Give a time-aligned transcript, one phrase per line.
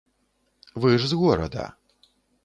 [0.85, 1.65] Вы ж з горада.